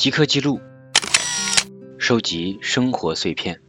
[0.00, 0.62] 即刻记录，
[1.98, 3.60] 收集生活碎片。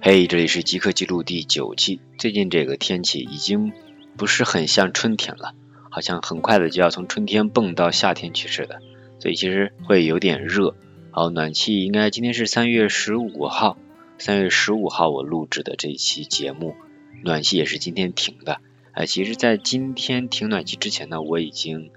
[0.00, 2.00] 嘿，这里是即刻记录第九期。
[2.18, 3.72] 最近这个天气已经
[4.16, 5.54] 不是很像春天了，
[5.92, 8.80] 好像很快的就要从春天蹦到夏天去似的，
[9.20, 10.74] 所以其实会有点热。
[11.12, 13.78] 好，暖气应该今天是三月十五号，
[14.18, 16.74] 三月十五号我录制的这一期节目，
[17.22, 18.60] 暖气也是今天停的。
[18.90, 21.92] 哎，其实，在今天停暖气之前呢，我已经。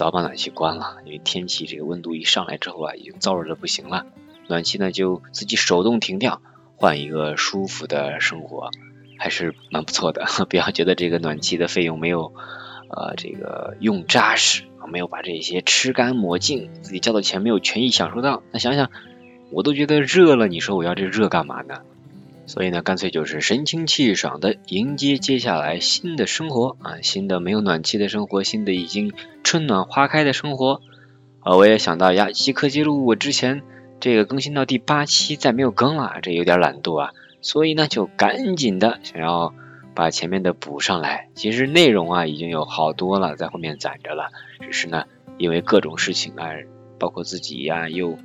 [0.00, 4.06] 早把暖气关了，因为天气这个温度一上来之后啊，已经燥热的不行了。
[4.48, 6.40] 暖气呢就自己手动停掉，
[6.76, 8.70] 换一个舒服的生活，
[9.18, 10.24] 还是蛮不错的。
[10.48, 12.32] 不要觉得这个暖气的费用没有
[12.88, 18.42] 呃这个用扎实，没有把这些吃干抹净，自己交的钱没有权益享受到。
[18.52, 18.90] 那想想，
[19.52, 21.82] 我都觉得热了，你说我要这热干嘛呢？
[22.46, 29.12] 所以呢，干脆就是神清气爽的迎接接下来新的生活啊，新的没有暖气的生活，新的已经
[29.44, 30.80] 春暖花开的生活
[31.40, 31.56] 啊。
[31.56, 33.62] 我也想到呀，即刻记录我之前
[34.00, 39.54] 这个更新到第八期再没有更了，这有点懒惰啊，所以呢就赶紧的想要
[39.94, 41.28] 把前面的补上来。
[41.36, 45.04] 其实内容啊已经有好多了，在后面攒着了，只是呢
[45.38, 46.50] 因为各种事情啊，
[46.98, 48.18] 包括自己呀又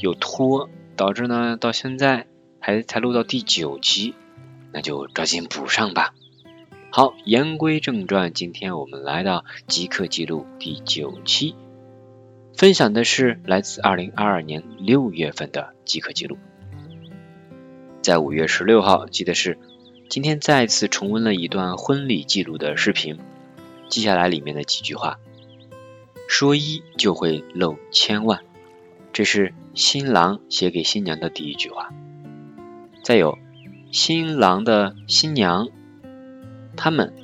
[0.00, 2.26] 又拖，导致呢到现在。
[2.60, 4.14] 还才录到第九期，
[4.72, 6.14] 那就抓紧补上吧。
[6.90, 11.54] 好，言归正传，今天我们来到即刻记录第九期，
[12.56, 16.38] 分享的是来自二零二二年六月份的即刻记录。
[18.00, 19.58] 在五月十六号，记得是
[20.08, 23.18] 今天再次重温了一段婚礼记录的视频，
[23.90, 25.18] 记下来里面的几句话：
[26.26, 28.40] 说一就会漏千万，
[29.12, 31.92] 这是新郎写给新娘的第一句话。
[33.08, 33.38] 再有，
[33.90, 35.68] 新郎的新娘，
[36.76, 37.14] 他们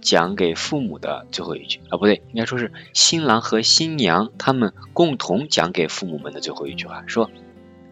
[0.00, 7.30] 讲给父母的最后一句啊，不对，应该说是新郎和新娘他们共同讲给父母们的最后一句话，说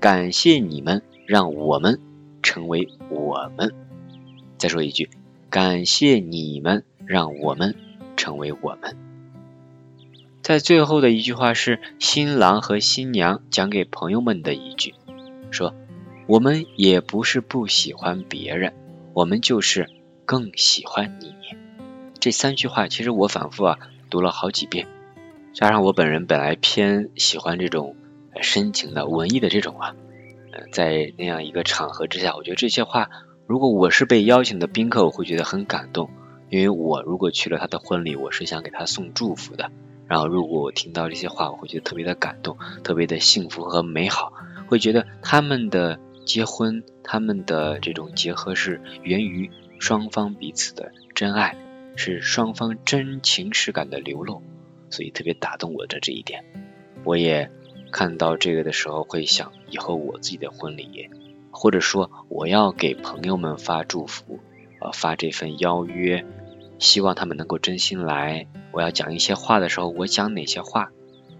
[0.00, 2.00] 感谢你们让我们
[2.42, 3.74] 成为我们。
[4.56, 5.10] 再说一句，
[5.50, 7.74] 感谢你们让我们
[8.16, 8.96] 成为我们。
[10.40, 14.94] 在最后的一句话是新郎和新娘讲给朋友们的一句，
[15.50, 15.74] 说。
[16.26, 18.74] 我们也不是不喜欢别人，
[19.14, 19.88] 我们就是
[20.24, 21.32] 更喜欢你。
[22.18, 23.78] 这三句话其实我反复啊
[24.10, 24.88] 读了好几遍，
[25.54, 27.94] 加上我本人本来偏喜欢这种
[28.42, 29.94] 深情的文艺的这种啊，
[30.52, 33.08] 呃在那样一个场合之下，我觉得这些话，
[33.46, 36.10] 如果我是被邀请的宾客，我会觉得很感动，
[36.50, 39.70] 因为我如果去了他的婚礼，我是想给他送祝福的。
[40.08, 44.32] 然后如果我听到这些话，我会觉得特别的感动，特别的幸福和美好，
[44.66, 46.00] 会觉得他们的。
[46.26, 51.56] 结婚，他们的这种结合是源于双方彼此的真爱，
[51.94, 54.42] 是双方真情实感的流露，
[54.90, 56.44] 所以特别打动我的这一点。
[57.04, 57.50] 我也
[57.92, 61.08] 看到这个的时候，会想以后我自己的婚礼，
[61.50, 64.40] 或者说我要给朋友们发祝福，
[64.80, 66.26] 呃，发这份邀约，
[66.80, 68.48] 希望他们能够真心来。
[68.72, 70.90] 我要讲一些话的时候，我讲哪些话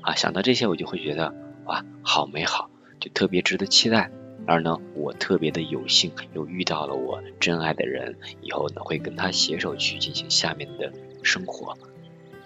[0.01, 0.15] 啊？
[0.15, 2.71] 想到这些，我就会觉得哇，好美好，
[3.01, 4.11] 就特别值得期待。
[4.47, 10.93] 而呢，我特别的有幸又遇到了我真爱的人，以后呢会跟他携手去进行下面的
[11.23, 11.77] 生活，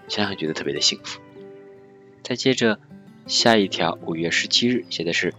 [0.09, 1.21] 想想觉得特别的幸福。
[2.23, 2.79] 再接着
[3.27, 5.35] 下一条，五月十七日写的是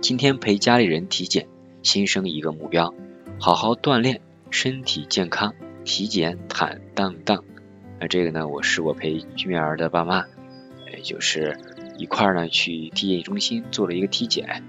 [0.00, 1.46] 今天陪家里人体检，
[1.82, 2.94] 新生一个目标，
[3.40, 4.20] 好好锻炼，
[4.50, 5.54] 身体健康，
[5.84, 7.42] 体检坦荡荡。
[8.00, 10.26] 那这个呢，我是我陪居民儿的爸妈，
[10.92, 11.58] 也就是
[11.96, 14.62] 一块儿呢去体检中心做了一个体检。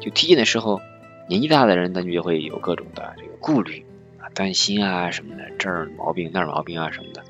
[0.00, 0.80] 就体检的时候，
[1.28, 3.84] 年纪大的人，他就会有各种的这个顾虑
[4.18, 7.22] 啊、担心啊什么的，这儿毛病那儿毛病啊什么的，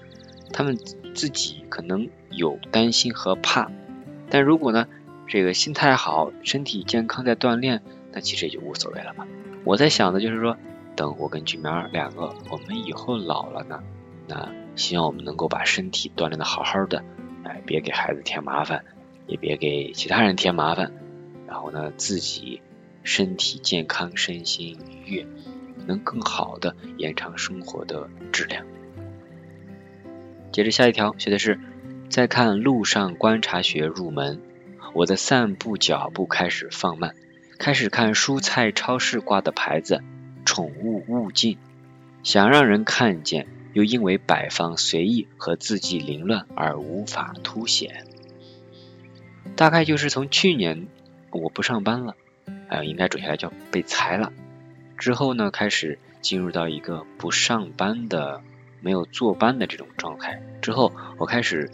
[0.52, 0.78] 他们
[1.14, 3.70] 自己可能有担心和怕，
[4.30, 4.86] 但如果呢，
[5.26, 7.82] 这个心态好，身体健康在锻炼，
[8.12, 9.26] 那其实也就无所谓了嘛。
[9.64, 10.56] 我在想的就是说，
[10.96, 13.82] 等我跟俊苗两个，我们以后老了呢，
[14.26, 17.04] 那希望我们能够把身体锻炼的好好的，
[17.44, 18.84] 哎，别给孩子添麻烦，
[19.26, 20.92] 也别给其他人添麻烦。
[21.50, 22.62] 然后呢，自己
[23.02, 25.26] 身体健康，身心愉悦，
[25.84, 28.64] 能更好的延长生活的质量。
[30.52, 31.58] 接着下一条写的是，
[32.08, 34.40] 再看路上观察学入门，
[34.94, 37.16] 我的散步脚步开始放慢，
[37.58, 40.04] 开始看蔬菜超市挂的牌子，
[40.44, 41.58] 宠物勿进，
[42.22, 48.06] 想让人看见，又因为摆放随意和字迹凌乱而无法凸显。
[49.56, 50.86] 大概就是从去年。
[51.32, 52.16] 我不上班了，
[52.68, 54.32] 哎，应该准确来叫被裁了。
[54.98, 58.42] 之后呢，开始进入到一个不上班的、
[58.80, 60.42] 没有坐班的这种状态。
[60.60, 61.70] 之后，我开始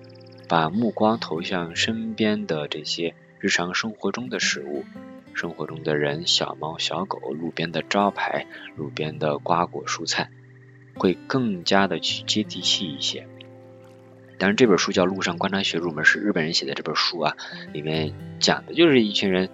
[0.49, 4.85] 把目光投向身边的这些日常生活中的事物，
[5.35, 10.31] 生活中的人，小猫小狗，路边的招牌，路边的瓜果蔬菜，
[10.95, 13.27] 会更加的去接地气一些。
[14.39, 17.37] 当然，这本书叫《路上观察学入门》，是日本人写的这本书啊，
[17.73, 19.49] 里面讲的就是一群人，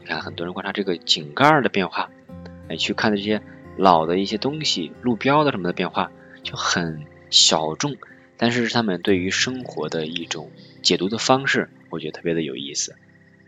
[0.00, 2.10] 你看很多人观察这个井盖的变化，
[2.68, 3.40] 哎，去看这些
[3.76, 6.10] 老的一些东西，路标的什么的变化，
[6.42, 7.96] 就很小众，
[8.36, 10.50] 但是是他们对于生活的一种
[10.82, 12.96] 解读的方式，我觉得特别的有意思。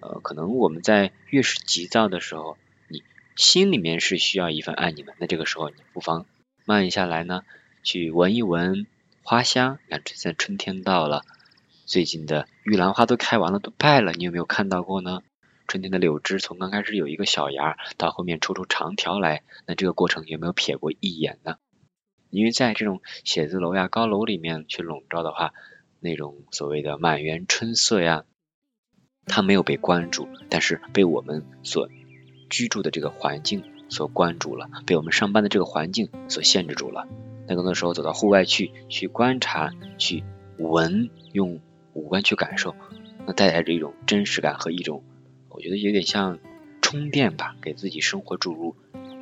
[0.01, 2.57] 呃，可能我们在越是急躁的时候，
[2.89, 3.03] 你
[3.35, 6.27] 心里面是需要一份安宁的，那这个时候你不妨
[6.65, 7.43] 慢下来呢，
[7.83, 8.87] 去闻一闻。
[9.29, 11.25] 花香，看现在春天到了，
[11.85, 14.13] 最近的玉兰花都开完了，都败了。
[14.13, 15.25] 你有没有看到过呢？
[15.67, 21.57] 春天的柳枝从刚开始有一个小芽，到后面抽出长条来，那这个过程有没有瞥过一眼呢？
[22.31, 25.53] 因为在这种写字楼呀、高楼里面去笼罩的话，
[25.99, 28.23] 那种所谓的满园春色呀，
[29.27, 31.89] 它没有被关注，但是被我们所
[32.49, 37.09] 居住的这个环境所关注了，被我们上班的这个环境所限制住了。
[37.49, 40.25] 在更多时候走到户外去，去观察，去
[40.59, 41.61] 闻，用
[41.93, 42.75] 五官去感受，
[43.27, 45.03] 那带来着一种真实感和一种，
[45.49, 46.39] 我觉得有点像
[46.83, 48.75] 充电吧，给自己生活注入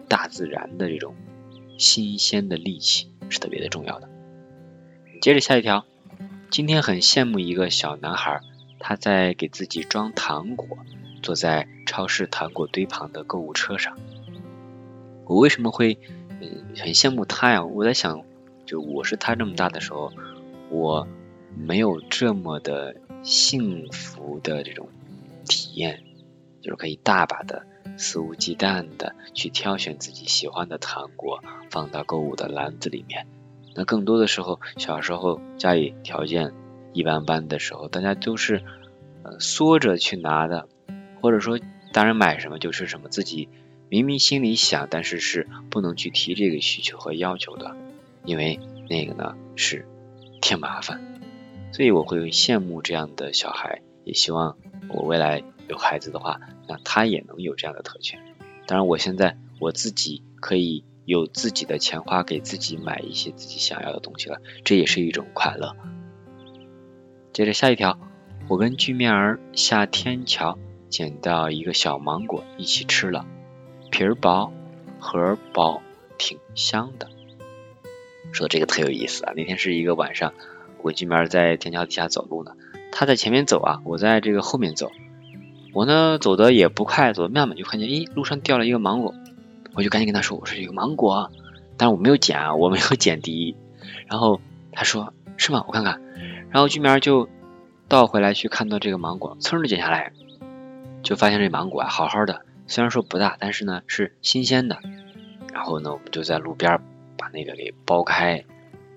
[0.09, 1.15] 大自然的这种
[1.79, 4.09] 新鲜的力气，是特别的重要的。
[5.21, 5.85] 接着下一条，
[6.51, 8.41] 今天很羡慕一个小男孩，
[8.79, 10.79] 他在给自己装糖果，
[11.23, 13.99] 坐在超市糖果堆旁的购物车上。
[15.27, 15.99] 我为什么会？
[16.77, 17.65] 很羡慕他呀！
[17.65, 18.23] 我在想，
[18.67, 20.13] 就我是他这么大的时候，
[20.71, 21.07] 我
[21.57, 24.89] 没有这么的幸福的这种
[25.49, 26.03] 体验，
[26.61, 33.27] 就是可以大把的肆无忌惮的去挑选自己喜欢的糖果，放到购物的篮子里面。
[33.75, 36.53] 那更多的时候，小时候家里条件
[36.93, 38.63] 一般般的时候，大家都是
[39.23, 40.69] 呃缩着去拿的，
[41.21, 41.59] 或者说
[41.93, 43.49] 大人买什么就是什么，自己。
[43.89, 47.77] 明明心里想，但是是不能去提这个需求和要求的，
[48.25, 48.59] 因为
[48.89, 49.87] 那个呢是
[50.41, 51.21] 添麻烦，
[51.73, 54.57] 所以我会羡慕这样的小孩，也希望
[54.89, 58.21] 我未来有孩子的话，那他也能有这样的特权。
[58.67, 65.77] 当然，我现在我自己可以有自己的钱花，给自己买一些自己想要的东西了，这也是一种快乐。
[67.33, 67.99] 接着下一条，
[68.49, 70.59] 我跟巨面儿下天桥
[70.89, 73.27] 捡到一个小芒果，一起吃了。
[73.95, 74.53] 皮儿薄，
[74.99, 75.81] 核薄，
[76.19, 77.09] 挺香的。
[78.33, 79.33] 说这个特有意思啊！
[79.37, 80.35] 那天是一个晚上，
[80.83, 82.57] 我跟面在天桥底下走路呢，
[82.91, 84.91] 他在前面走啊，我在这个后面走。
[85.73, 89.15] 我呢走的也不快，走的慢慢就看见，咦，路上掉了一个芒果，
[89.75, 91.31] 我就赶紧跟他说，我说有芒果，
[91.77, 93.57] 但是我没有捡啊，我没有捡第一。
[94.09, 94.41] 然后
[94.73, 95.63] 他说是吗？
[95.69, 96.03] 我看看。
[96.51, 97.29] 然后居面就
[97.87, 100.11] 倒回来去看到这个芒果，噌的捡下来，
[101.05, 102.45] 就发现这芒果啊好好的。
[102.67, 104.79] 虽然说不大，但是呢是新鲜的。
[105.53, 106.81] 然后呢，我们就在路边
[107.17, 108.45] 把那个给剥开，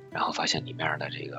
[0.09, 1.37] 然后发现里面的这个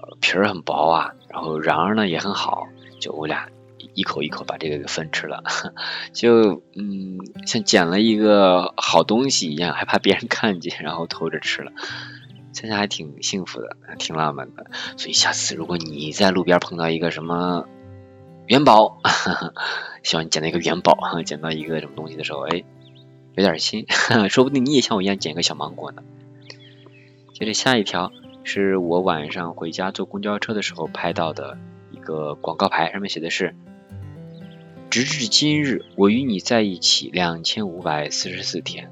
[0.00, 2.66] 呃皮儿很薄啊，然后瓤儿呢也很好，
[3.00, 3.48] 就我俩
[3.94, 5.44] 一口一口把这个给分吃了，
[6.12, 11.70] 就嗯像捡了一个好东西一样，还怕别人看见，然后偷着吃了，
[12.52, 14.66] 想想还挺幸福的，挺浪漫的。
[14.96, 17.66] 所以下次如果你在路边碰到一个什么
[18.46, 18.98] 元宝，
[20.02, 22.64] 希望你捡到一个元宝哈，捡到一个什么东西的时候，哎，
[23.36, 23.86] 有点心，
[24.28, 26.02] 说不定你也像我一样捡一个小芒果呢。
[27.34, 28.12] 接着下一条
[28.44, 31.56] 是我晚上回家坐公交车的时候拍到的
[31.92, 33.54] 一个广告牌，上面写的是：
[34.90, 38.90] 直至今日，我与你在一起两千五百四十四天，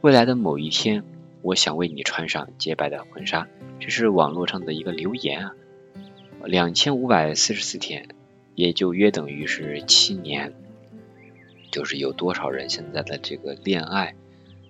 [0.00, 1.02] 未来的某一天，
[1.42, 3.48] 我想为你穿上洁白的婚纱。
[3.80, 5.52] 这是网络上的一个留言啊，
[6.44, 8.08] 两千五百四十四天。
[8.58, 10.52] 也就约等于是七年，
[11.70, 14.16] 就是有多少人现在的这个恋爱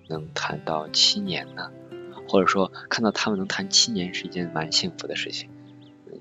[0.07, 1.71] 能谈到七年呢？
[2.27, 5.49] 或者说看到他们能谈七年是一件蛮幸福的事情。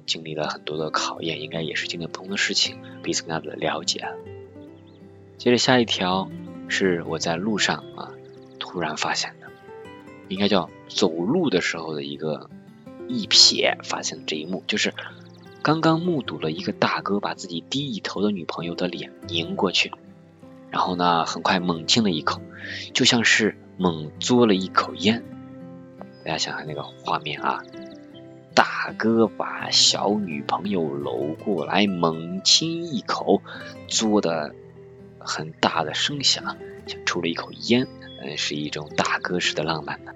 [0.06, 4.08] 经历了很多的考验，应该也是经历不同的事情，彼此更加的了解。
[5.36, 6.30] 接着下一条
[6.68, 8.14] 是我在路上啊
[8.58, 9.48] 突然发现的，
[10.28, 12.48] 应该叫走路的时候的一个
[13.08, 14.94] 一瞥发现的这一幕，就是。
[15.60, 19.92] 刚刚目睹了一个大哥把自己低一头的女朋友的脸拧过去，
[20.70, 22.40] 然后呢，很快猛亲了一口，
[22.94, 25.22] 就像是猛嘬了一口烟。
[26.24, 27.62] 大家想想那个画面啊，
[28.54, 33.42] 大哥把小女朋友搂过来猛亲一口，
[33.88, 34.54] 嘬的
[35.18, 37.88] 很大的声响，像抽了一口烟，
[38.22, 40.12] 嗯，是一种大哥式的浪漫呢。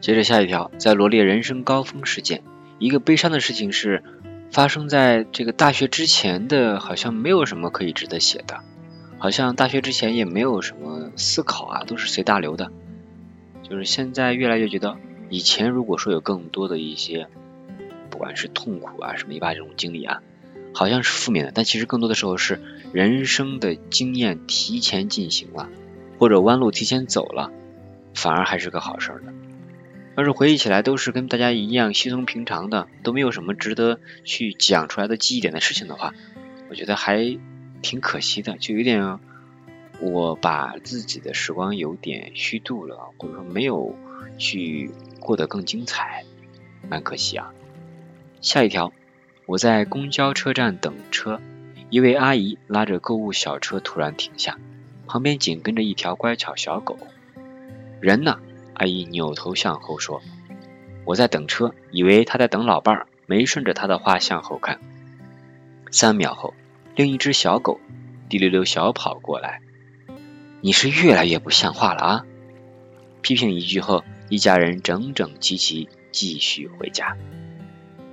[0.00, 2.42] 接着下一条，在罗列人生高峰事件，
[2.78, 4.02] 一个悲伤的事情是。
[4.50, 8.60] 发生在这个大学之前的，好像没有什么可以值得写的，
[9.18, 12.70] 好像大学之前也没有什么思考啊，都是随大流的。
[13.62, 14.96] 就是现在越来越觉得，
[15.28, 17.26] 以前如果说有更多的一些，
[18.10, 20.22] 不管是痛苦啊什么一把这种经历啊，
[20.72, 22.62] 好像是负面的，但其实更多的时候是
[22.92, 25.68] 人生的经验提前进行了，
[26.18, 27.50] 或者弯路提前走了，
[28.14, 29.32] 反而还是个好事儿的。
[30.16, 36.14] 要是回忆起来都是跟大家一样稀松平常的，都没有什么值得去讲出来的记忆点的事情的话，
[36.70, 37.38] 我觉得还
[37.82, 39.18] 挺可惜的，就有点
[40.00, 43.94] 我把自己的时光有点虚度了，或者说没有
[44.38, 46.24] 去过得更精彩，
[46.88, 47.52] 蛮可惜啊。
[48.40, 48.94] 下一条，
[49.44, 51.42] 我在公交车站等车，
[51.90, 54.58] 一位阿姨拉着购物小车突然停下，
[55.06, 56.96] 旁边紧跟着一条乖巧小狗，
[58.00, 58.40] 人呢？
[58.76, 60.20] 阿姨扭头向后说
[61.06, 64.80] ：“我在等车，以为他在等老伴儿，没顺着他的话向后看。
[65.90, 66.52] 三秒后，
[66.94, 67.80] 另一只小狗
[68.28, 69.62] 滴溜溜小跑过来。
[70.60, 72.26] 你是越来越不像话了啊！”
[73.22, 77.16] 批评一句后，一家人整整齐齐继续回家。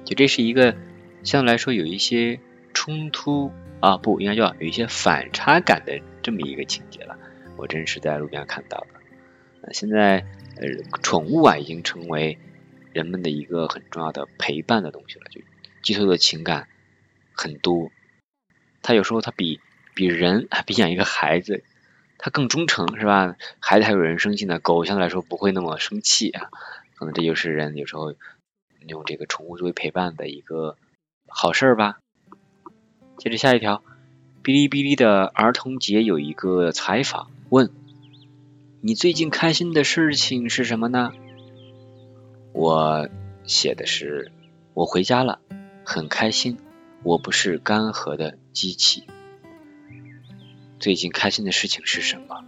[0.05, 0.75] 就这是一个
[1.23, 2.39] 相对来说有一些
[2.73, 3.51] 冲突
[3.81, 7.17] 啊，不应该叫有一些反差感的这么一个情节了。
[7.57, 9.02] 我真是在路边看到的。
[9.71, 10.25] 现在。
[10.55, 10.67] 呃，
[11.01, 12.37] 宠物啊，已经成为
[12.91, 15.41] 人们的一个很重要的陪伴的东西了，就
[15.81, 16.67] 寄托的情感
[17.33, 17.89] 很多。
[18.83, 19.59] 它有时候它比
[19.95, 21.63] 比人还 比养一个孩子，
[22.19, 23.35] 它更忠诚，是吧？
[23.59, 26.51] 孩子还有人生气呢，狗相对来说不会那么生气啊。
[26.93, 28.13] 可能这就是人有时候
[28.87, 30.77] 用这个宠物作为陪伴的一个
[31.27, 31.97] 好事儿吧。
[33.17, 33.83] 接着下一条，
[34.43, 37.71] 哔哩哔哩的儿童节有一个采访问。
[38.85, 41.13] 你最近开心的事情是什么呢？
[42.51, 43.07] 我
[43.45, 44.29] 写的是
[44.73, 45.39] 我回家了，
[45.85, 46.57] 很开心。
[47.01, 49.05] 我不是干涸的机器。
[50.79, 52.43] 最近开心的事情是什么？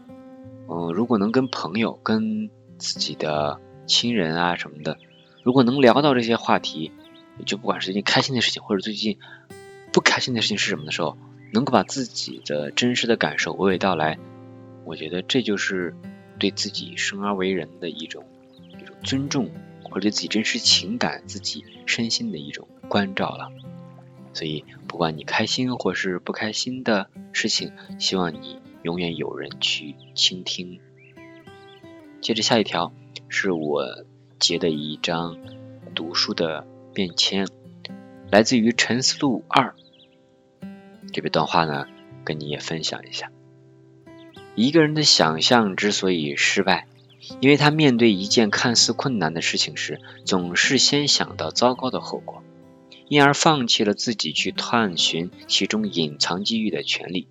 [0.67, 4.97] 嗯，如果能跟朋友、跟自己的亲人啊什么的，
[5.41, 6.91] 如果能聊到这些话题，
[7.45, 9.19] 就不管是最近开心的事情，或者最近
[9.93, 11.17] 不开心的事情是什么的时候，
[11.53, 14.19] 能够把自己的真实的感受娓娓道来，
[14.83, 15.95] 我觉得这就是。
[16.45, 18.23] 对自己生而为人的一种
[18.79, 19.49] 一种尊重，
[19.81, 23.49] 或者对自己真实情感、自己身心的一种关照了。
[24.31, 30.79] 所以，不管你开心或是不开心的事情，希望你永远有人去倾听。
[32.21, 32.93] 接着下一条
[33.27, 34.05] 是我
[34.37, 35.39] 截的一张
[35.95, 37.47] 读书的便签，
[38.29, 39.73] 来自于《沉思录二》
[41.11, 41.87] 这个段话呢，
[42.23, 43.31] 跟你也分享一下。
[44.55, 46.87] 一个人的想象之所以失败，
[47.41, 52.41] 因为他面对一件看似困难的事情时，总是先想到糟糕的后果，
[53.09, 57.27] 因而放弃了自己去探寻其中隐藏机遇的权利。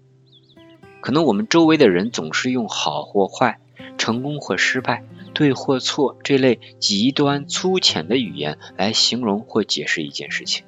[1.00, 3.58] 可能我们周围的人总是用好或坏、
[3.96, 10.64] 成功或失败、对或错这类极端粗浅的语言来形容或解释一件事情，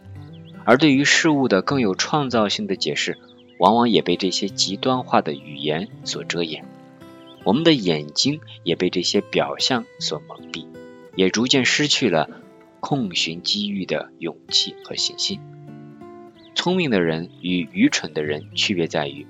[0.64, 3.18] 而对于事物的更有创造性的解释。
[3.58, 6.64] 往往也被这些极端化的语言所遮掩，
[7.44, 10.66] 我们的眼睛也被这些表象所蒙蔽，
[11.14, 12.28] 也逐渐失去了
[12.80, 15.40] 空寻机遇的勇气和信心。
[16.54, 19.26] 聪明的人与愚蠢的人区别在于，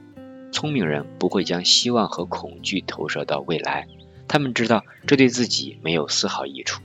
[0.53, 3.87] 聪明人不会将希望和恐惧投射到未来，
[4.29, 6.83] 他们知道这对自己没有丝毫益处，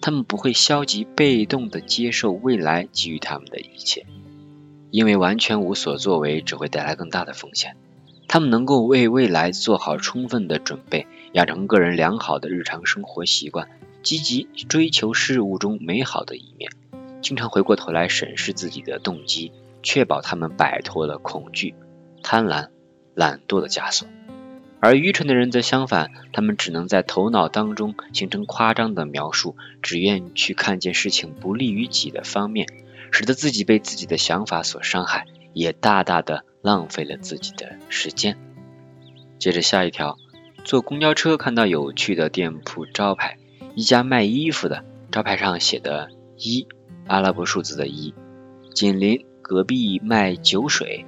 [0.00, 4.06] 他们不会消极被动地接受未来给予他们的一切。
[4.90, 7.76] 因为完全无所作为只会带来更大的风险。
[8.28, 13.68] 他们能够为未来做好充分的准备，养成个人良好的日常生活习惯，
[14.02, 16.70] 积极追求事物中美好的一面，
[17.20, 19.50] 经常回过头来审视自己的动机，
[19.82, 21.74] 确保他们摆脱了恐惧、
[22.22, 22.68] 贪婪、
[23.14, 24.06] 懒惰的枷锁。
[24.78, 32.66] 而愚蠢的人则相反，他们只能在头脑当中形成夸张的描述，只愿去看见事情不利于己的方面。
[33.10, 38.38] 使得自己被自己的想法所伤害，也大大的浪费了自己的时间。
[39.38, 40.18] 接着下一条，
[40.64, 43.38] 坐公交车看到有趣的店铺招牌，
[43.74, 46.66] 一家卖衣服的，招牌上写的“一”
[47.08, 48.14] 阿拉伯数字的“一”。
[48.74, 51.04] 紧邻隔壁卖酒水，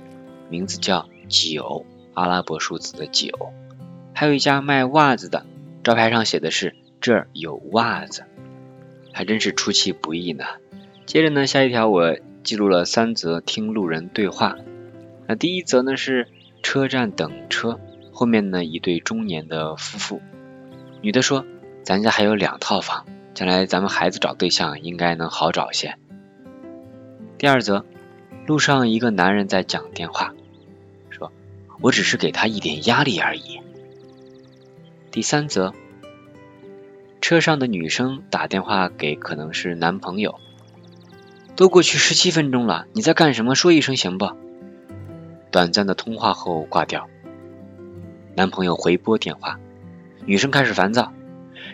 [0.48, 3.52] 名字叫“酒”阿拉伯数字的“酒”。
[4.14, 5.46] 还有一家卖袜子的，
[5.84, 8.24] 招牌上写的是“这儿有袜子”，
[9.12, 10.44] 还真是出其不意呢。
[11.06, 14.56] 接着呢，下一条我记录了三则听路人对话。
[15.26, 16.28] 那第一则呢是
[16.62, 17.78] 车站等车，
[18.12, 20.22] 后面呢一对中年的夫妇，
[21.00, 21.44] 女的说
[21.84, 25.96] ：“咱家还有两套房，将来咱们孩子找对象应该能好找些。”
[27.38, 27.84] 第二则
[28.46, 30.34] 路上一个男人在讲电话，
[31.10, 31.32] 说
[31.82, 33.60] ：“我只是给他一点压力而已。”
[35.10, 35.74] 第三则，
[37.20, 40.38] 车上的女生打电话给可能是男朋友，
[41.54, 43.54] 都过去十七分钟了，你在干什么？
[43.54, 44.30] 说一声行不？
[45.50, 47.08] 短暂的通话后挂掉，
[48.34, 49.60] 男朋友回拨电话，
[50.24, 51.12] 女生开始烦躁，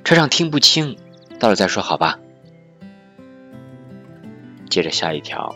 [0.04, 0.96] 车上听不清，
[1.38, 2.18] 到了再说好吧。
[4.68, 5.54] 接着下一条，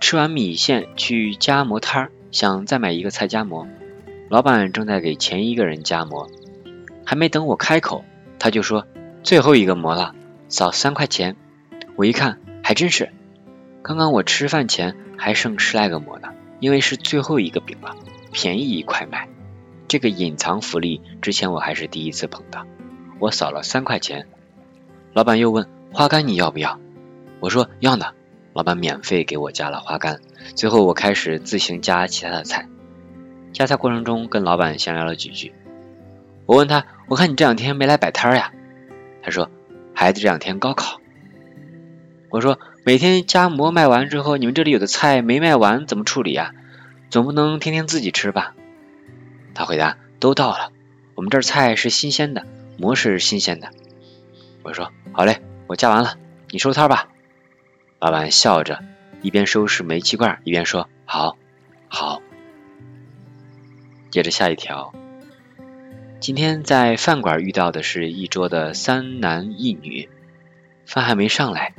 [0.00, 3.68] 吃完米线去夹馍摊儿，想再买一个菜夹馍，
[4.28, 6.28] 老板正在给前一个人夹馍，
[7.04, 8.04] 还没等我开口，
[8.40, 8.84] 他就说
[9.22, 10.12] 最后一个馍了，
[10.48, 11.36] 少三块钱。
[11.94, 13.12] 我一看还真是，
[13.80, 17.94] 刚刚我吃饭前还剩十来个馍呢，因为是最后一个饼了，
[18.32, 19.28] 便宜一块卖。
[19.86, 22.66] 这个隐藏福利之前我还是第一次碰到，
[23.20, 24.26] 我扫了三块钱，
[25.12, 26.80] 老板又问花干你要不要？
[27.38, 28.06] 我说要呢，
[28.52, 30.18] 老板免费给我加了花干。
[30.56, 32.68] 最后我开始自行加其他的菜，
[33.52, 35.54] 加菜过程中跟老板闲聊了几句。
[36.46, 38.50] 我问他，我看你这两天没来摆摊呀？
[39.22, 39.48] 他说
[39.94, 41.00] 孩子这两天高考。
[42.36, 46.52] 我说每天加馍卖完之后，你们这里有的菜没卖完怎么处理呀？
[47.08, 48.54] 总不能天天自己吃吧？
[49.54, 50.70] 他回答都到了，
[51.14, 52.44] 我们这儿菜是新鲜的，
[52.76, 53.70] 馍是新鲜的。
[54.62, 56.18] 我说好嘞，我加完了，
[56.50, 57.08] 你收摊吧。
[58.00, 58.80] 老板笑着，
[59.22, 61.38] 一边收拾煤气罐，一边说：“好，
[61.88, 62.20] 好。”
[64.12, 64.92] 接着下一条，
[66.20, 70.10] 今天在饭馆遇到的是一桌的三男一女，
[70.84, 71.74] 饭还没上来，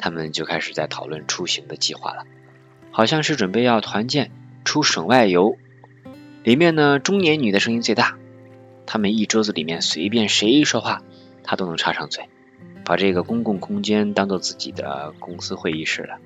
[0.00, 2.24] 他们就开始在讨论出行的计划了，
[2.90, 4.32] 好像是准备要团建
[4.64, 5.56] 出省外游。
[6.42, 8.16] 里面呢，中年女的声音最大，
[8.86, 11.02] 他们一桌子里面随便谁一说话，
[11.44, 12.28] 她都能插上嘴。
[12.82, 16.16] 把这个公共空间当做自己的公司会议室了，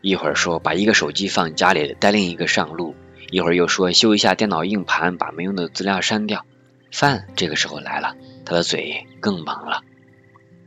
[0.00, 2.94] 一会儿说把一个手机放家里带另一个上路，
[3.30, 6.46] 一会儿又说修一下电脑硬盘，把没用的资料删掉。
[6.92, 9.82] 饭这个时候来了，他的嘴更忙了。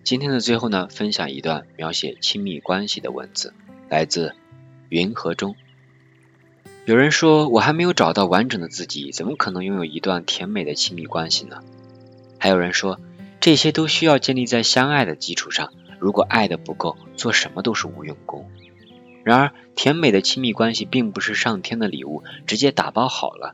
[0.09, 3.53] 今天的最后呢，分享一段描写亲密关系的文字，
[3.89, 4.33] 来自
[4.89, 5.55] 云和中。
[6.85, 11.59] 有人说我还没有找到完整的自己，怎么可能拥有一段甜美的亲密关系呢？
[12.39, 12.99] 还有人说。
[13.39, 15.71] 这些都需要建立在相爱的基础上。
[15.99, 18.49] 如果爱的不够，做什么都是无用功。
[19.23, 23.53] 然而，甜美的亲密关系并不是上天的礼物，直接打包好了，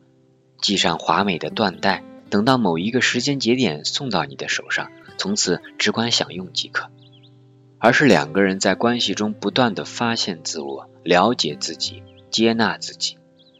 [0.61, 6.89] 系上华美的缎带，等到某一个时间节点送到你的手上，从此只管享用即可。
[7.77, 13.17] 而是两个人在关系中不断的发现自我、了解自己、接纳自己，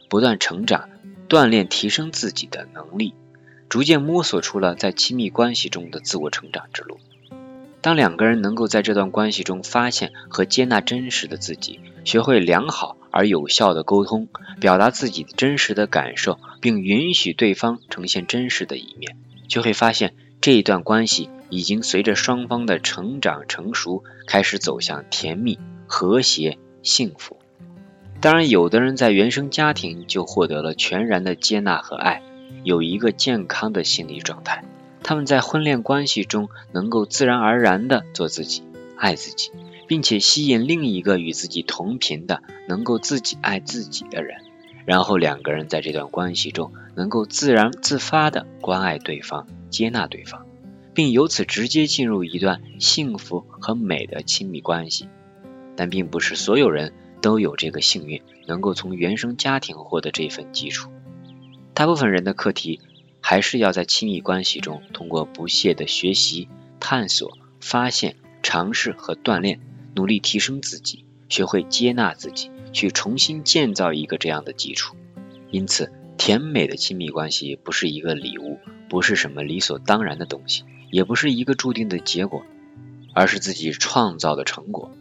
[0.10, 0.90] 不断成长、
[1.30, 3.14] 锻炼、提升自己的能力。
[3.68, 7.00] 逐渐摸索出了在亲密关系中的自我成长之路。
[7.82, 14.28] 当两个人能够在这段关系中发现和接纳真实的自己，学会良好而有效的沟通，
[14.60, 27.38] 表达自己真实的感受，并允许对方呈现真实的一面，就会发现这一段关系已经随着双方的成长成熟，开始走向甜蜜、和谐、幸福。
[28.22, 32.22] 当然，有的人在原生家庭就获得了全然的接纳和爱。
[32.64, 34.64] 有一个健康的心理状态，
[35.04, 38.64] 他们在婚恋关系中能够自然而然的做自己，
[38.98, 39.52] 爱自己，
[39.88, 44.42] 并且吸引另一个与自己同频的能够自己爱自己的人，
[44.86, 50.48] 然后两个人在这段关系中能够自然自发的关爱对方，接纳对方，
[50.96, 55.08] 并由此直接进入一段幸福和美的亲密关系。
[55.76, 60.90] 但并不是所有人都有这个幸运，能够从原生家庭获得这份基础。
[61.74, 62.80] 大部分人的课题
[63.20, 66.48] 还是要在亲密关系中，通过不懈的学习、
[66.80, 69.60] 探索、发现、尝试和锻炼，
[69.96, 74.96] 努力提升自己，学会接纳自己，去重新建造一个这样的基础。
[75.52, 82.44] 因此，甜美的亲密关系不是一个礼物，不是什么理所当然的东西，也不是一个注定的结果，
[83.14, 84.92] 而是自己创造的成果。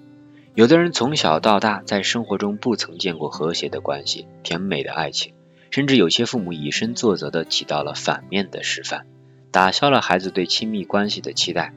[0.54, 5.34] 有的人从小到大在生活中不曾见过和谐的关系、甜美的爱情。
[5.70, 9.06] 甚至有些父母以身作则的起到了反面的示范，
[9.50, 11.74] 打消了孩子对亲密关系的期待。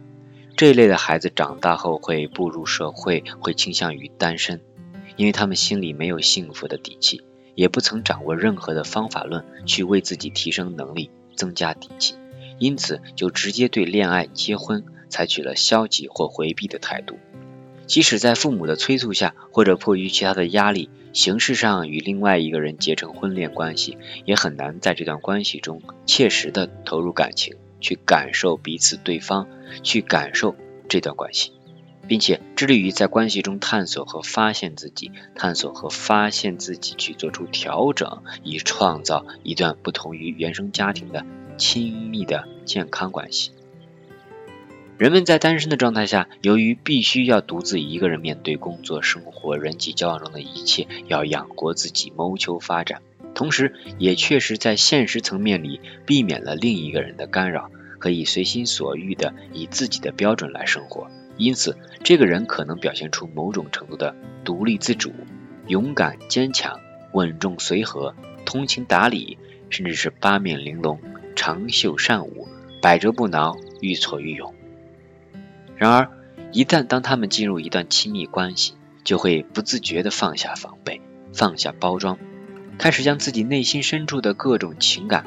[0.56, 4.62] 这一类的孩子长大后会步入社会，会倾向于单身，
[5.16, 7.24] 因为他们心里没有幸福的底气，
[7.56, 12.14] 也不曾掌握任何的方法论去为自己提升能力、增加底气，
[12.58, 17.18] 因此就直接对恋爱、结婚采取了消极或回避的态度。
[17.86, 20.90] 即使在父母的催促下，或者迫于其他的压力。
[21.14, 29.48] 形式上与另外一个人结成婚恋关系，也很难在这段关系中切实的投入感情，去感受彼此对方，
[29.82, 30.56] 去感受
[30.88, 31.54] 这段关系。
[32.08, 41.26] 并且致力于在关系中探索和发现自己，探索和发现自己，去做出调整，以创造一段不同于原生家庭的
[41.58, 43.52] 亲密的健康关系。
[44.98, 53.04] 人们在单身的状态下，由于必须要独自一个人面对工作、生活、人际交往中的一切，要养活自己，谋求发展，
[53.36, 61.12] 同时也确实在现实层面里避免了另一个人的干扰，可以随心所欲的以自己的标准来生活。
[61.38, 65.12] 因此，这个人可能表现出某种程度的独立自主、
[65.68, 66.80] 勇敢坚强、
[67.12, 68.16] 稳重随和、
[68.46, 69.38] 通情达理，
[69.70, 71.00] 甚至是八面玲珑、
[71.38, 72.48] 长袖善舞、
[72.82, 74.54] 百折不挠、愈挫愈勇。
[75.78, 76.10] 然而，
[76.52, 78.74] 一旦当他们进入一段亲密关系，
[79.04, 81.00] 就会不自觉地放下防备，
[81.32, 82.18] 放下包装，
[82.80, 85.26] 开始将自己内心深处的各种情感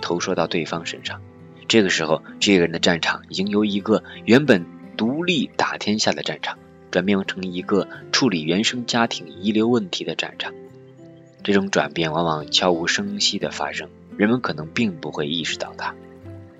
[0.00, 1.22] 投射到对方身上。
[1.68, 6.58] 这个时候，这个人的战场已经由一个原本独立打天下的战场，
[6.90, 10.52] 转变成一个处理原生家庭遗留问题的战场。
[11.44, 15.94] 这种转变往往悄无声息地发生，人们可能并不会意识到它。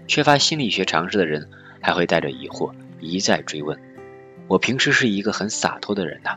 [0.09, 1.49] 缺乏心理学常识的人
[1.81, 2.73] 还会带着疑惑。
[3.01, 3.81] 一再追问，
[4.47, 6.37] 我平时是一个很洒脱的人呐，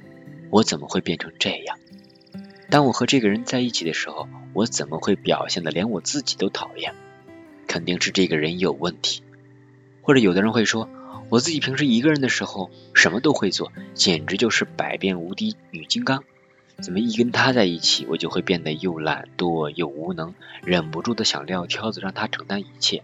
[0.49, 1.78] 我怎么会变成这样？
[2.71, 6.95] 当我和这个人在一起的时候，我怎么会表现的连我自己都讨厌？
[7.67, 9.21] 肯定是这个人有问题。
[10.01, 10.89] 或者有的人会说，
[11.30, 16.23] 我自己平时一个人的时候什么都会做，简直就是百变无敌女金刚，
[16.82, 20.34] 怎么一跟他在一起，我就会变得又懒惰又无能，
[20.64, 23.04] 忍不住的想撂挑子让他承担一切？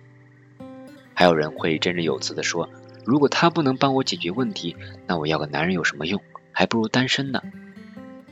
[1.13, 2.69] 还有人会振振有词的说。
[3.03, 4.75] 如果他不能帮我解决问题，
[5.07, 6.21] 那我要个男人有什么用？
[6.51, 7.41] 还不如单身呢。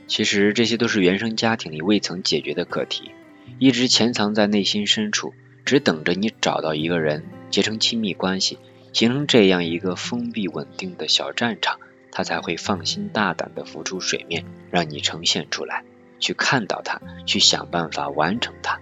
[0.06, 3.10] 其实这些都是原生家庭里未曾解决的课题，
[3.58, 8.58] 一直潜藏在内心深处，只等着你找到一个人，结成亲密关系，
[8.92, 11.80] 形成这样一个封闭稳定的小战场，
[12.12, 15.84] 他才会放心大胆的浮出水面，让你呈现出来，
[16.18, 18.80] 去看到他，去想办法完成它。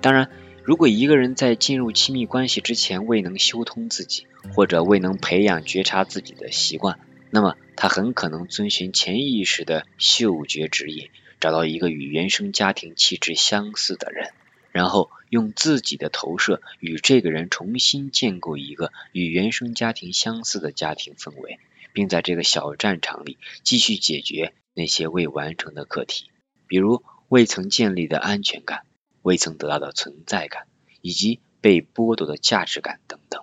[0.00, 0.30] 当然。
[0.66, 14.30] 如果一个人在进入亲密关系之前未能修通自己，或者未能培养觉察自己的习惯，那么他很可能遵循潜意识的嗅觉指引，找到一个与原生家庭气质相似的人，
[14.72, 21.58] 然后用自己的投射与这个人重新建构一个与原生家庭相似的家庭氛围，
[21.94, 26.26] 并在这个小战场里继续解决那些未完成的课题，
[26.66, 28.82] 比如未曾建立的安全感。
[29.22, 30.66] 未曾得到的存在感，
[31.00, 33.42] 以及被剥夺的价值感等等，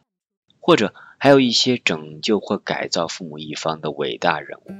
[0.59, 4.75] 或者还有一些拯救或改造父母一方的伟大人物。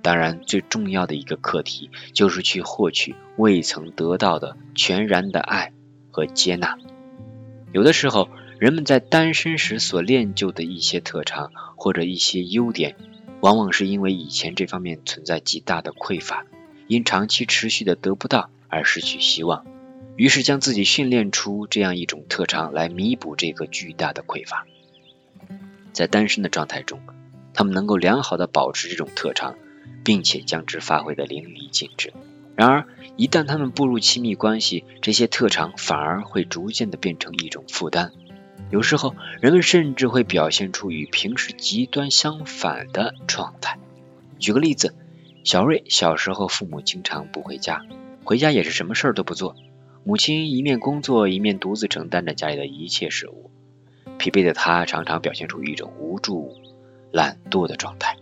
[0.00, 5.74] 当然，最重要的一个课题就是去获取未曾得到的全然的爱
[6.10, 6.78] 和接纳。
[7.74, 12.96] 有的时候，人们在单身时所练就的一些特长或者一些优点，
[13.40, 16.44] 往往是因为以前这方面存在极大的匮乏，
[16.88, 19.64] 因长期持续的得不到而失去希望。
[20.16, 24.66] 于是将自己训练出这样一种特长来弥补这个巨大的匮乏。
[25.92, 27.00] 在单身的状态中，
[27.54, 29.54] 他们能够良好的保持这种特长，
[30.02, 32.12] 并且将之发挥的淋漓尽致。
[32.56, 38.10] 然而，一旦他们步入亲密关系，这些特长反而会逐渐的变成一种负担。
[38.70, 43.78] 有时候，人们甚至会表现出与平时极端相反的状态。
[44.38, 44.94] 举个例子，
[45.42, 47.82] 小瑞小时候父母经常不回家，
[48.24, 49.56] 回家也是什么事儿都不做。
[50.04, 53.50] 母亲一面工作，一面独自承担着家里的一切事务，
[54.18, 56.54] 疲惫的她常常表现出一种无助、
[57.10, 58.16] 懒惰的状态。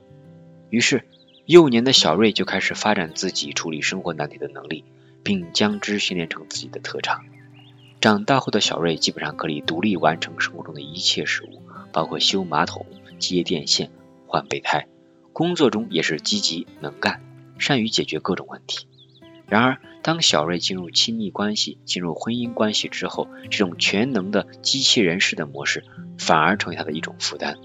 [0.70, 1.04] 于是，
[1.44, 4.84] 幼年的小瑞就开始发展自己处理生活难题的能力，
[5.22, 7.24] 并将之训练成自己的特长。
[8.06, 11.60] 长大后的小瑞基本上可以独立完成生活中的一切事务，
[11.92, 12.86] 包括修马桶、
[13.18, 13.90] 接电线、
[14.28, 14.86] 换备胎。
[15.32, 17.20] 工作中也是积极能干，
[17.58, 18.86] 善于解决各种问题。
[19.48, 25.82] 然而，当小瑞进入亲密关系、进入婚姻关系之后，这种全能的机器人式的模式
[26.16, 27.58] 反而成为他的一种负担。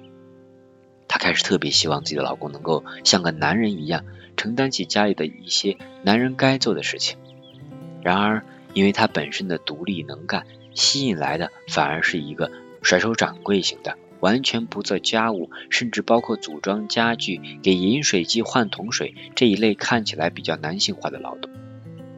[1.08, 7.20] 她开始特别希望自己的老公能够像个男人一样，承担起家里的一些男人该做的事情。
[8.02, 21.52] 然而，因为他本身的独立能干，吸引来的反而是一个甩手掌柜型的，完全不做家务，甚至包括组装家具、给饮水机换桶水这一类看起来比较男性化的劳动。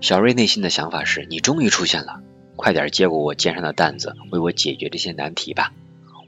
[0.02, 2.22] 小瑞内心的想法是：你终于出现了，
[2.56, 5.72] 快点接过我肩上的担子，为我解决这些难题吧。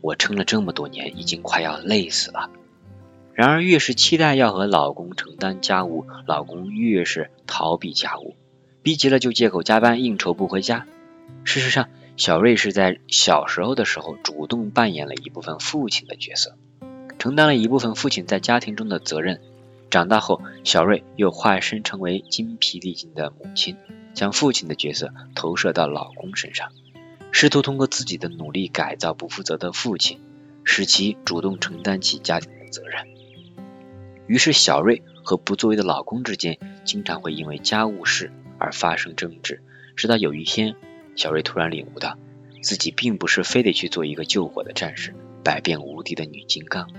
[0.02, 2.50] 我撑了这么多年，已经快要累死了。
[3.34, 8.36] 然而，越是期待要和老公承担家务，老公越是逃避家务，
[8.86, 10.86] 逼急了就借口加班应酬不回家。
[11.44, 16.56] 事实上，小瑞是在小时候的时候主动扮演了一部分父亲的角色。
[17.18, 19.42] 承担了一部分父亲在家庭中的责任。
[19.90, 23.76] 长大后，小瑞又化身成为精疲力尽的母亲，
[24.14, 26.72] 将父亲的角色投射到老公身上，
[27.32, 30.20] 试图通过自己的努力改造不负责的父亲，
[30.64, 33.08] 使其主动承担起家庭的责任。
[34.28, 39.62] 于是，小瑞和不作为的老公之间经常会因为家务事而发生争执，
[39.96, 40.76] 直到有一天，
[41.16, 42.18] 小瑞突然领悟到，
[42.62, 45.14] 自己并不是非得去做一个救火的战士，
[45.44, 46.90] 百变无敌的女金刚。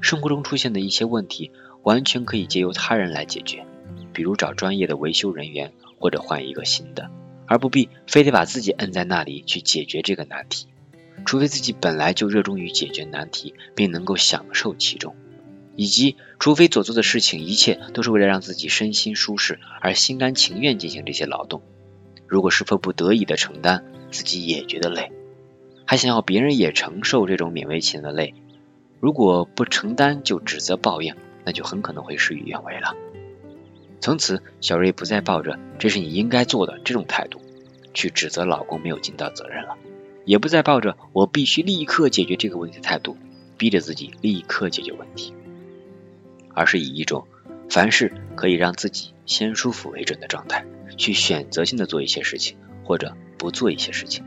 [0.00, 3.64] 生活中出现的一些问题，完全可以借由他人来解决，
[4.12, 7.10] 比如找专业的维修人员，或者换一个新的，
[7.46, 10.66] 而不必非得把自己摁在那里去解决这个难题。
[11.26, 15.14] 除非自己本来就热衷于解决难题，并能够享受其中。
[15.76, 21.62] 以及，除非所做的事情一切都是为了让自己身心舒适而心甘情愿进行这些劳动。
[22.26, 25.10] 如果是迫不得已的承担，自己也觉得累，
[25.84, 28.34] 还想要别人也承受这种勉为其难的累，
[29.00, 32.94] 如果不承担就指责抱怨，那就很可能会事与愿违了。
[34.00, 37.40] 从此，小瑞不再抱着“这是你应该做的”这种态度
[37.92, 39.76] 去指责老公没有尽到责任了，
[40.24, 43.16] 也不再抱着“我必须立刻解决这个问题”的态度，
[43.58, 45.34] 逼着自己立刻解决问题。
[46.54, 47.26] 而是以一种
[47.68, 50.64] 凡事可以让自己先舒服为准的状态，
[50.96, 54.24] 去选择性的做一些事情，或者不做一些事情。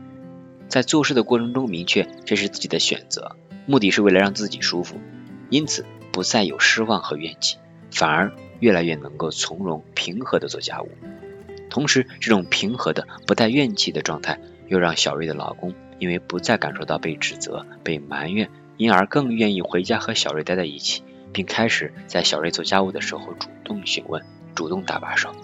[0.68, 4.96] 在做事的过程中，明确这是自己的选择，目的是为了让自己舒服，
[5.50, 7.58] 因此不再有失望和怨气，
[7.90, 10.88] 反而越来越能够从容平和的做家务。
[11.68, 21.02] 同时，这种平和的不带怨气的状态，又让小瑞的老公因为不再感受到被指责、被埋怨，因而更愿意回家和小瑞待在一起。
[21.34, 25.34] 并开始在小瑞做家务的时候主动询问、主动搭把手。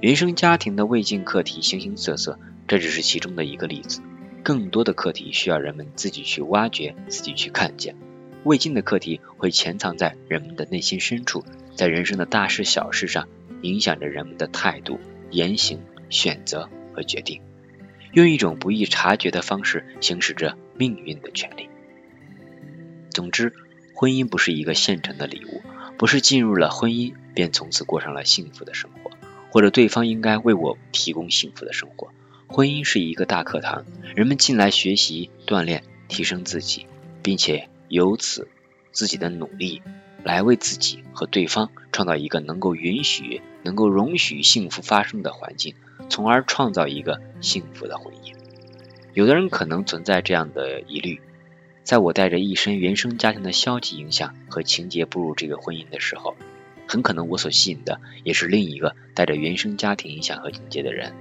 [0.00, 4.02] 原生家庭的未尽课题形形色色，这只是其中的一个例子。
[4.42, 7.96] 更多的课题需要人们自己去挖掘、自己去看见。
[8.44, 13.28] 未尽的课题会潜藏在人们的内心深处，在人生的大事小事上
[13.62, 15.80] 影响着人们的态度、言行、
[16.10, 17.42] 选择和决定，
[18.12, 21.68] 用一种不易察觉的方式行使着命运的权利。
[23.10, 23.52] 总之。
[23.98, 25.60] 婚姻不是一个现成的礼物，
[25.96, 29.10] 不是进入了婚姻便从此过上了幸福的生活，
[29.50, 32.12] 或者对方应该为我提供幸福的生活。
[32.46, 33.84] 婚姻是一个大课堂，
[34.14, 36.86] 人们进来学习、锻炼、提升自己，
[37.24, 38.46] 并且由此
[38.92, 39.82] 自己的努力
[40.22, 45.74] 来为自己和对方创造一个能够允许、能够容许幸福发生的环境，
[46.08, 48.32] 从而创造一个幸福的婚姻。
[49.12, 51.20] 有的人可能存在这样的疑虑。
[51.88, 56.36] 在我带着一身原生家庭的消极影响和情节步入这个婚姻的时候，
[56.86, 61.14] 很可能我所吸引的也是另一个带着原生家庭影响和情节的人。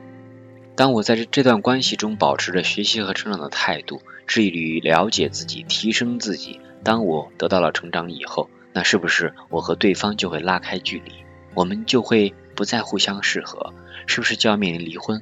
[0.76, 11.14] 当我在这这段关系中保持着学习和成长的态度，致力于了解自己、提升自己，当我得到了成长以后，那是不是我和对方就会拉开距离？
[11.54, 13.74] 我们就会不再互相适合？
[14.06, 15.22] 是不是就要面临离婚？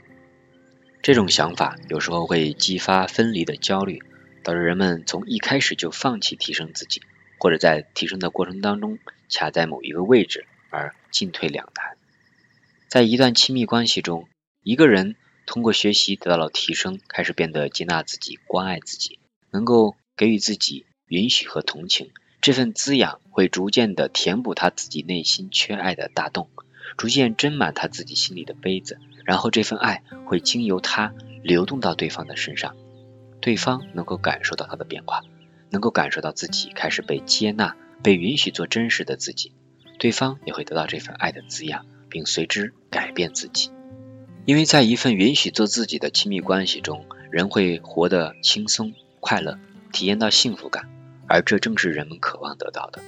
[1.03, 4.01] 这种想法有时候会激发分离的焦虑。
[4.45, 7.01] 导致人们从一开始就放弃提升自己，
[7.39, 8.99] 或者在提升的过程当中
[9.34, 11.97] 卡在某一个位置而进退两难。
[12.88, 14.29] 在一段亲密关系中，
[14.62, 15.15] 一个人
[15.47, 19.17] 通过学习得到了提升，开始变得接纳自己、关爱自己，
[19.49, 22.12] 能够给予自己允许和同情。
[22.39, 26.49] 这份滋养会逐渐的填补他自己内心缺爱的大洞，
[26.97, 32.75] 逐渐斟满他自己心里的杯子，然后这份爱会经由他流动到对方的身上。
[33.45, 35.21] 对方能够感受到他的变化，
[35.69, 39.51] 能够感受到自己开始被接纳、被允许做真实的自己，
[39.99, 43.69] 对方也会得到这份爱的滋养，并随之改变自己。
[44.45, 49.60] 因为在一份允许做自己的亲密关系中，人会活得轻松、快乐，
[49.91, 50.89] 体验到幸福感，
[51.27, 52.99] 而这正是人们渴望得到的。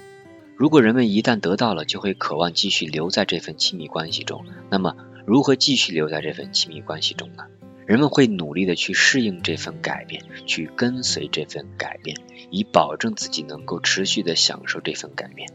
[0.56, 4.95] 如果人们一旦得到了，就会渴望继续留在这份亲密关系中，那么
[5.26, 7.47] 如何继续留在这份亲密关系中呢？
[7.88, 12.17] 人们会努力的去适应这份改变，去跟随这份改变，
[12.52, 15.50] 以保证自己能够持续的享受这份改变。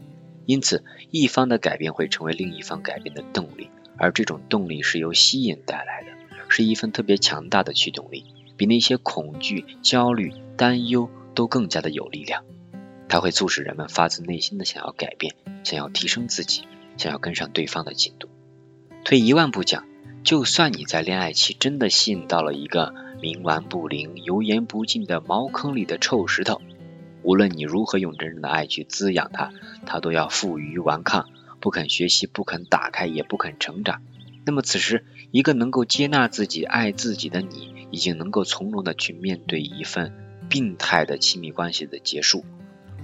[0.47, 6.09] 因此，一方的改变会成为另一方改变的动力，而这种动力是由吸引带来的，
[6.49, 8.25] 是一份特别强大的驱动力，
[8.57, 12.43] 比那些恐惧、焦虑、担忧都更加的有力量。
[13.07, 16.63] 它会促使人们发自内心的想要改变，想要提升自己，
[16.97, 18.27] 想要跟上对方的进度。
[19.05, 19.85] 退一万步讲。
[20.23, 26.61] 就算你在恋爱期真的吸引到了一个冥顽不灵、油盐不进的茅坑里的臭石头，
[27.23, 29.51] 无论你如何用真正的爱去滋养它，
[29.85, 31.27] 它都要负隅顽抗，
[31.59, 34.01] 不肯学习，不肯打开，也不肯成长。
[34.45, 40.13] 那么此时，一个能够接纳自己、爱自己的你，已经能够从容的去面对一份
[40.49, 42.45] 病态的亲密关系的结束，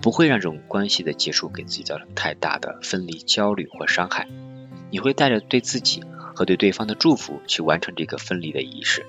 [0.01, 4.29] 不会让这种关系的结束给自己造成太大的分离焦虑或伤害。
[4.89, 6.01] 你会带着对自己
[6.39, 9.05] 和对对方的祝福去完成这个分离的仪式，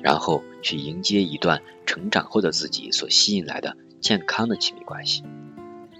[0.00, 5.24] 然后去迎接一段成长后的自己所吸引来的健康的亲密关系。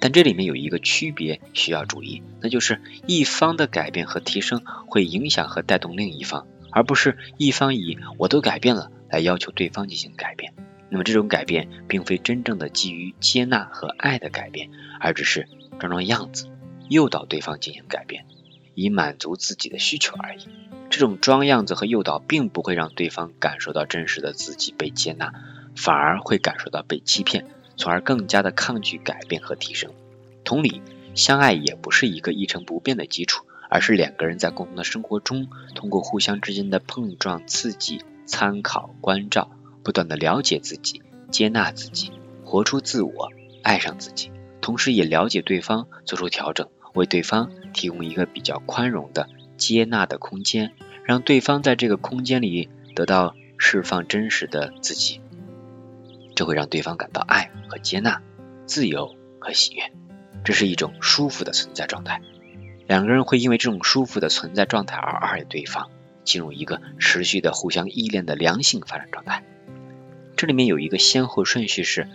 [0.01, 10.55] 但这里面有一个区别需要注意，那就是一方的改变和提升会影响和带动另一方，而不是一方以我都改变了来要求对方进行改变。
[10.89, 15.47] 那么这种改变并非真正的基于接纳和爱的改变，而只是
[15.79, 16.49] 装装样子，
[16.89, 18.25] 诱导对方进行改变，
[18.77, 20.47] 以满足自己的需求而已。
[20.89, 25.33] 这种装样子和诱导并不会让对方感受到真实的自己被接纳，
[25.75, 27.45] 反而会感受到被欺骗，
[27.77, 29.91] 从而更加的抗拒改变和提升。
[30.45, 30.81] 同理，
[31.17, 39.51] 相爱也不是一个一成不变的基础，而是两个人在共同的生活中，通过互相之间的碰撞、刺激、参考、关照。
[39.83, 42.11] 不断的了解自己，接纳自己，
[42.45, 43.31] 活出自我，
[43.63, 50.73] 爱上自己，同时也了解对方，做出调整，为对方提供一个比较宽容的、接纳的空间，
[51.05, 55.21] 让对方在这个空间里得到释放真实的自己，
[56.35, 58.23] 这会让对方感到爱和接纳，
[58.65, 59.93] 自由和喜悦，
[60.43, 62.23] 这是一种舒服的存在状态。
[62.89, 65.91] 两个人会因为这种舒服的存在状态而爱对方，
[66.25, 69.45] 进入一个持续的互相依恋的良性发展状态。
[70.37, 72.09] 这里面有一个先后顺序，是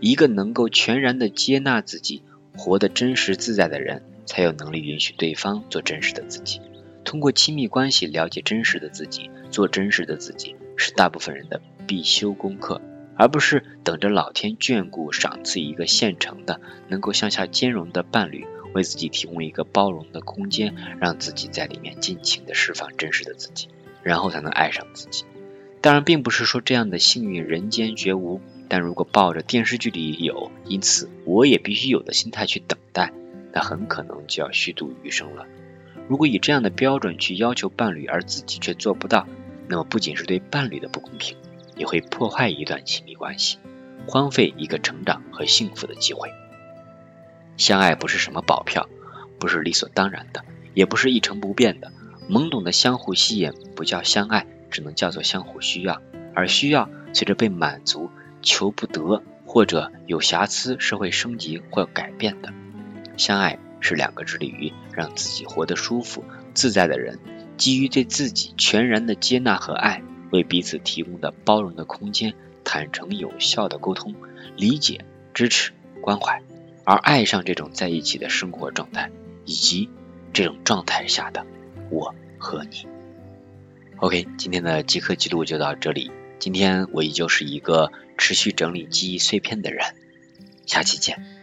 [0.00, 2.22] 一个能够全然的接纳自己、
[2.56, 6.60] 活得真实自在的人，才有能力允许对方做真实的自己。
[7.04, 12.82] 通过亲密关系了解真实的自己，做真实的自己，是大部分人的必修功课，
[13.16, 23.68] 而不是等着老天眷顾赏赐一个现成的、能够向下兼容的伴侣，为自己提供一个包容的空间，让自己在里面尽情的释放真实的自己，
[24.02, 25.24] 然后才能爱上自己。
[25.80, 33.12] 当然，并不是说这样的幸运人间绝无，但如果抱着电视剧里有，因此我也必须有的心态去等待，
[33.52, 35.46] 那很可能就要虚度余生了。
[36.08, 39.26] 如果以这样的标准去要求伴侣，而自己却做不到，
[39.68, 41.36] 那么不仅是对伴侣的不公平，
[41.76, 43.58] 也会破坏一段亲密关系，
[44.06, 46.30] 荒废一个成长和幸福的机会。
[47.56, 48.88] 相爱不是什么保票，
[49.38, 51.92] 不是理所当然的，也不是一成不变的，
[52.28, 54.46] 懵懂的相互吸引不叫相爱。
[54.70, 56.02] 只能叫做相互需要，
[56.34, 58.10] 而需要随着被满足、
[58.42, 62.52] 求不得或者有瑕疵是会升级或改变的。
[63.18, 67.18] 相爱是两个致力于让自己活得舒服自在的人，
[67.56, 74.14] 基于对自己全然的接纳和爱，为彼此提供的包容的空间，坦诚有效的沟通、
[74.56, 75.04] 理解、
[75.34, 76.42] 支持、关怀，
[76.84, 79.10] 而爱上这种在一起的生活状态，
[79.44, 79.90] 以及
[80.32, 81.44] 这种状态下的
[81.90, 82.86] 我和你。
[83.96, 86.10] OK，今天的即刻记录就到这里。
[86.38, 89.84] 今天我依旧是一个持续整理记忆碎片的人，
[90.66, 91.37] 下期见。